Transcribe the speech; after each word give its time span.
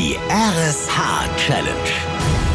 Die 0.00 0.16
RSH-Challenge. 0.30 2.49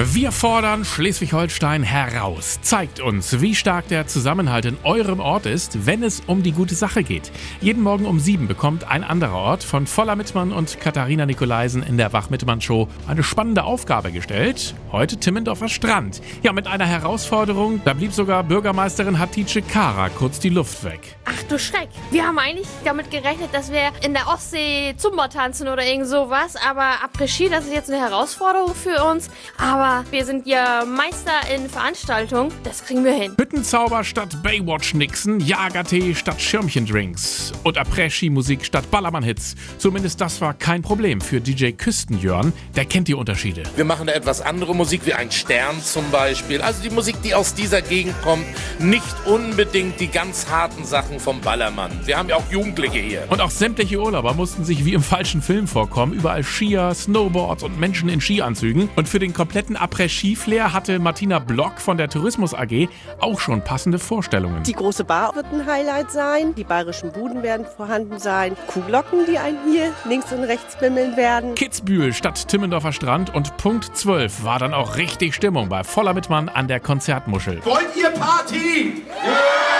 Wir 0.00 0.30
fordern 0.30 0.84
Schleswig-Holstein 0.84 1.82
heraus. 1.82 2.60
Zeigt 2.62 3.00
uns, 3.00 3.40
wie 3.40 3.56
stark 3.56 3.88
der 3.88 4.06
Zusammenhalt 4.06 4.64
in 4.64 4.76
eurem 4.84 5.18
Ort 5.18 5.44
ist, 5.44 5.86
wenn 5.86 6.04
es 6.04 6.22
um 6.28 6.44
die 6.44 6.52
gute 6.52 6.76
Sache 6.76 7.02
geht. 7.02 7.32
Jeden 7.60 7.82
Morgen 7.82 8.06
um 8.06 8.20
sieben 8.20 8.46
bekommt 8.46 8.88
ein 8.88 9.02
anderer 9.02 9.34
Ort 9.34 9.64
von 9.64 9.88
Voller 9.88 10.14
Mittmann 10.14 10.52
und 10.52 10.78
Katharina 10.78 11.26
Nikolaisen 11.26 11.82
in 11.82 11.98
der 11.98 12.12
Wach-Mittmann-Show 12.12 12.86
eine 13.08 13.24
spannende 13.24 13.64
Aufgabe 13.64 14.12
gestellt. 14.12 14.76
Heute 14.92 15.16
Timmendorfer 15.16 15.68
Strand. 15.68 16.22
Ja, 16.44 16.52
mit 16.52 16.68
einer 16.68 16.86
Herausforderung, 16.86 17.80
da 17.84 17.92
blieb 17.92 18.12
sogar 18.12 18.44
Bürgermeisterin 18.44 19.18
Hatice 19.18 19.64
Kara 19.66 20.10
kurz 20.10 20.38
die 20.38 20.50
Luft 20.50 20.84
weg. 20.84 21.16
Ach 21.24 21.42
du 21.48 21.58
Schreck. 21.58 21.88
Wir 22.12 22.24
haben 22.24 22.38
eigentlich 22.38 22.68
damit 22.84 23.10
gerechnet, 23.10 23.52
dass 23.52 23.72
wir 23.72 23.90
in 24.02 24.14
der 24.14 24.28
Ostsee 24.28 24.94
Zumba 24.96 25.26
tanzen 25.26 25.66
oder 25.66 25.84
irgend 25.84 26.06
sowas. 26.06 26.54
Aber 26.54 27.02
Après-Ski, 27.04 27.48
das 27.48 27.64
ist 27.64 27.72
jetzt 27.72 27.90
eine 27.90 28.00
Herausforderung 28.00 28.76
für 28.76 29.02
uns. 29.02 29.28
Aber 29.58 29.87
wir 30.10 30.24
sind 30.24 30.46
ja 30.46 30.84
Meister 30.84 31.32
in 31.54 31.68
Veranstaltungen. 31.68 32.52
Das 32.62 32.84
kriegen 32.84 33.04
wir 33.04 33.12
hin. 33.12 33.34
Hüttenzauber 33.38 34.04
statt 34.04 34.42
Baywatch-Nixen, 34.42 35.40
Jagertee 35.40 36.14
statt 36.14 36.40
Schirmchendrinks 36.40 37.52
und 37.64 37.78
Après-Ski-Musik 37.78 38.64
statt 38.64 38.90
Ballermann-Hits. 38.90 39.54
Zumindest 39.78 40.20
das 40.20 40.40
war 40.40 40.54
kein 40.54 40.82
Problem 40.82 41.20
für 41.20 41.40
DJ 41.40 41.70
Küstenjörn. 41.72 42.52
Der 42.76 42.84
kennt 42.84 43.08
die 43.08 43.14
Unterschiede. 43.14 43.62
Wir 43.76 43.84
machen 43.84 44.08
da 44.08 44.12
etwas 44.12 44.40
andere 44.40 44.74
Musik, 44.74 45.02
wie 45.06 45.14
ein 45.14 45.30
Stern 45.30 45.82
zum 45.82 46.10
Beispiel. 46.10 46.60
Also 46.60 46.82
die 46.82 46.90
Musik, 46.90 47.16
die 47.22 47.34
aus 47.34 47.54
dieser 47.54 47.80
Gegend 47.80 48.20
kommt. 48.22 48.44
Nicht 48.78 49.14
unbedingt 49.24 50.00
die 50.00 50.08
ganz 50.08 50.50
harten 50.50 50.84
Sachen 50.84 51.18
vom 51.18 51.40
Ballermann. 51.40 51.92
Wir 52.04 52.18
haben 52.18 52.28
ja 52.28 52.36
auch 52.36 52.50
Jugendliche 52.50 52.98
hier. 52.98 53.26
Und 53.30 53.40
auch 53.40 53.50
sämtliche 53.50 53.98
Urlauber 53.98 54.34
mussten 54.34 54.64
sich 54.64 54.84
wie 54.84 54.92
im 54.92 55.02
falschen 55.02 55.40
Film 55.40 55.66
vorkommen. 55.66 56.12
Überall 56.12 56.44
Skier, 56.44 56.92
Snowboards 56.94 57.62
und 57.62 57.80
Menschen 57.80 58.08
in 58.10 58.20
Skianzügen. 58.20 58.90
Und 58.94 59.08
für 59.08 59.18
den 59.18 59.32
kompletten 59.32 59.77
Après-Ski-Flair 59.80 60.72
hatte 60.72 60.98
Martina 60.98 61.38
Block 61.38 61.80
von 61.80 61.96
der 61.96 62.08
Tourismus 62.08 62.54
AG 62.54 62.88
auch 63.20 63.40
schon 63.40 63.62
passende 63.62 63.98
Vorstellungen. 63.98 64.62
Die 64.62 64.72
große 64.72 65.04
Bar 65.04 65.34
wird 65.34 65.46
ein 65.52 65.66
Highlight 65.66 66.10
sein. 66.10 66.54
Die 66.54 66.64
bayerischen 66.64 67.12
Buden 67.12 67.42
werden 67.42 67.66
vorhanden 67.76 68.18
sein. 68.18 68.56
Kuhglocken, 68.66 69.26
die 69.26 69.38
einen 69.38 69.58
hier 69.70 69.92
links 70.04 70.32
und 70.32 70.44
rechts 70.44 70.76
bimmeln 70.78 71.16
werden. 71.16 71.54
Kitzbühel 71.54 72.12
statt 72.12 72.48
Timmendorfer 72.48 72.92
Strand 72.92 73.34
und 73.34 73.56
Punkt 73.56 73.96
12 73.96 74.44
war 74.44 74.58
dann 74.58 74.74
auch 74.74 74.96
richtig 74.96 75.34
Stimmung 75.34 75.68
bei 75.68 75.84
Voller 75.84 76.14
Mittmann 76.14 76.48
an 76.48 76.68
der 76.68 76.80
Konzertmuschel. 76.80 77.64
Wollt 77.64 77.96
ihr 77.96 78.10
Party? 78.10 79.02
Ja! 79.08 79.32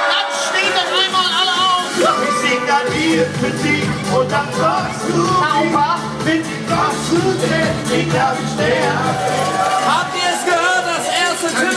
Dann 0.09 0.29
steht 0.33 0.75
doch 0.75 0.91
einmal 1.05 1.31
alle 1.41 1.53
auf! 1.53 1.79
Ich 2.29 2.49
sing 2.49 2.61
dann 2.67 2.93
hier 2.93 3.27
mit 3.43 3.65
dir 3.65 4.19
und 4.19 4.31
dann 4.31 4.53
sagst 4.53 5.09
du 5.09 5.23
Sauber 5.23 5.99
mit 6.25 6.45
dem 6.45 6.67
Kosten, 6.69 7.99
ich 7.99 8.13
darf 8.13 8.39
sterben. 8.55 9.58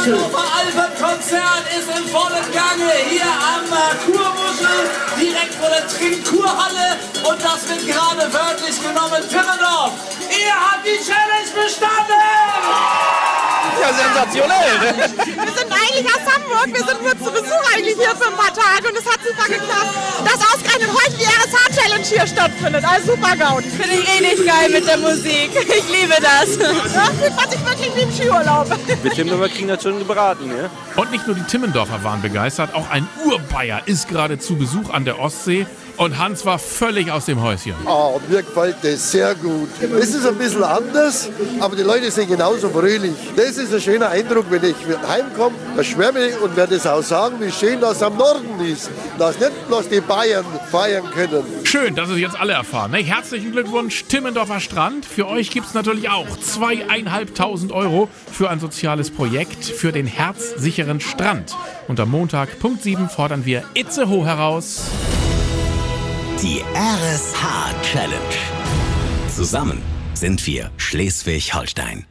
Erste 0.02 0.11
Timmendorfer 0.11 0.44
Alpenkonzert 0.57 1.66
ist 1.77 1.89
im 1.97 2.07
vollen 2.07 2.52
Gange 2.52 2.91
hier 3.09 3.23
am 3.23 3.66
Kurmuschel, 4.05 4.89
direkt 5.19 5.53
vor 5.55 5.69
der 5.69 5.88
Trinkkurhalle 5.88 6.97
und 7.30 7.44
das 7.44 7.69
wird 7.69 7.88
gerade 7.88 8.33
wörtlich 8.33 8.81
genommen. 8.81 9.22
Timmendorf, 9.29 9.94
ihr 10.29 10.53
habt 10.53 10.85
die 10.85 10.97
Challenge 11.05 11.52
bestanden! 11.53 13.11
Ja, 13.79 13.94
sensationell. 13.94 14.77
Ne? 14.79 14.94
Wir 15.25 15.53
sind 15.53 15.72
eigentlich 15.72 16.05
aus 16.05 16.25
Hamburg. 16.33 16.67
Wir 16.67 16.85
sind 16.85 17.02
nur 17.02 17.17
zu 17.17 17.31
Besuch 17.31 17.73
eigentlich 17.73 17.95
hier 17.95 18.16
für 18.16 18.27
ein 18.27 18.35
paar 18.35 18.53
Tage 18.53 18.89
und 18.89 18.97
es 18.97 19.05
hat 19.05 19.19
super 19.23 19.45
geklappt, 19.47 19.61
hier 22.12 22.28
stattfindet. 22.28 22.84
Also 22.86 23.14
super 23.14 23.36
Gaudi. 23.36 23.70
Finde 23.70 23.95
ich 23.95 24.22
richtig 24.22 24.45
geil 24.45 24.70
mit 24.72 24.88
der 24.88 24.98
Musik. 24.98 25.50
Ich 25.81 26.02
liebe 26.02 26.14
das. 26.22 26.58
Ja, 26.58 27.06
fühlt 27.06 27.36
man 27.36 27.50
sich 27.50 27.66
wirklich 27.66 27.95
wie 27.95 28.02
im 28.02 28.12
Skiurlaub. 28.12 28.68
Wir 29.02 29.12
Timmendorfer 29.12 29.50
kriegen 29.50 29.68
das 29.68 29.81
schon 29.81 29.98
gebraten, 30.00 30.50
ja? 30.50 30.70
Und 31.02 31.12
nicht 31.12 31.26
nur 31.26 31.36
die 31.36 31.44
Timmendorfer 31.44 32.03
waren 32.03 32.22
begeistert, 32.22 32.74
auch 32.75 32.90
ein 32.90 33.08
Urbayer 33.25 33.81
ist 33.85 34.09
gerade 34.09 34.38
zu 34.38 34.56
Besuch 34.58 34.90
an 34.90 35.06
der 35.06 35.19
Ostsee 35.19 35.66
und 35.97 36.18
Hans 36.18 36.46
war 36.46 36.58
völlig 36.58 37.12
aus 37.12 37.25
dem 37.25 37.41
Häuschen. 37.41 37.75
Oh, 37.85 38.19
mir 38.28 38.41
gefällt 38.41 38.78
das 38.81 39.12
sehr 39.12 39.35
gut. 39.35 39.69
Es 40.00 40.14
ist 40.16 40.25
ein 40.25 40.35
bisschen 40.35 40.64
anders, 40.64 41.30
aber 41.59 41.75
die 41.75 41.84
Leute 41.84 42.09
sind 42.09 42.28
genauso 42.28 42.69
fröhlich. 42.69 43.14
Das 43.35 43.58
ist 43.58 43.74
ein 43.74 43.80
schöner 43.81 44.09
Eindruck, 44.09 44.46
wenn 44.50 44.64
ich 44.64 44.75
heimkomme, 45.08 45.56
da 45.75 45.84
schwärme 45.84 46.28
ich 46.28 46.41
und 46.41 46.56
werde 46.56 46.75
es 46.75 46.88
auch 46.88 47.03
sagen, 47.03 47.35
wie 47.40 47.52
schön 47.52 47.80
das 47.80 48.02
am 48.02 48.18
Norden 48.18 48.59
ist. 48.66 48.90
Dass 49.19 49.40
nicht 49.40 49.68
bloß 49.68 49.90
die 49.90 50.02
Bayern 50.02 50.46
feiern 50.72 51.03
können. 51.14 51.44
Schön, 51.64 51.94
dass 52.01 52.09
es 52.09 52.17
jetzt 52.17 52.39
alle 52.39 52.53
erfahren. 52.53 52.91
Ne? 52.91 52.97
Herzlichen 52.97 53.51
Glückwunsch, 53.51 54.06
Timmendorfer 54.06 54.59
Strand. 54.59 55.06
Für 55.06 55.28
euch 55.28 55.51
gibt 55.51 55.67
es 55.67 55.75
natürlich 55.75 56.09
auch 56.09 56.28
zweieinhalbtausend 56.38 57.72
Euro 57.72 58.09
für 58.31 58.50
ein 58.50 58.59
soziales 58.59 59.12
Projekt 59.12 59.66
für 59.66 59.91
den 59.91 60.07
herzsicheren 60.07 61.00
Strand. 61.00 61.56
Und 61.88 62.00
am 62.00 62.09
Montag, 62.09 62.59
Punkt 62.59 62.81
7, 62.81 63.07
fordern 63.07 63.45
wir 63.45 63.63
Itzehoe 63.75 64.25
heraus. 64.25 64.90
Die 66.41 66.63
RSH-Challenge. 66.73 68.17
Zusammen 69.29 69.79
sind 70.16 70.47
wir 70.47 70.72
Schleswig-Holstein. 70.78 72.07